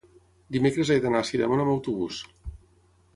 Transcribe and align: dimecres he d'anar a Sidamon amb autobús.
dimecres 0.55 0.91
he 0.95 0.97
d'anar 1.03 1.21
a 1.25 1.29
Sidamon 1.31 1.63
amb 1.65 1.73
autobús. 1.75 2.23